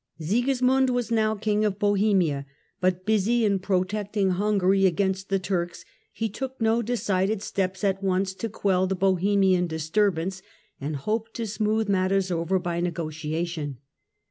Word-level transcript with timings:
Sigismund 0.19 0.89
was 0.89 1.11
now 1.11 1.35
King 1.35 1.63
of 1.63 1.77
Bohemia; 1.77 2.47
but 2.79 3.05
busy 3.05 3.45
in 3.45 3.59
protecting 3.59 4.31
Hungary 4.31 4.87
against 4.87 5.29
the 5.29 5.37
Turks, 5.37 5.85
he 6.11 6.27
took 6.27 6.59
no 6.59 6.81
decided 6.81 7.43
steps 7.43 7.83
at 7.83 8.01
once 8.01 8.33
to 8.33 8.49
quell 8.49 8.87
the 8.87 8.95
Bohemian 8.95 9.67
disturb 9.67 10.17
ance, 10.17 10.41
and 10.79 10.95
hoped 10.95 11.35
to 11.35 11.45
smooth 11.45 11.87
matters 11.87 12.31
over 12.31 12.57
by 12.57 12.79
negotiation. 12.79 13.77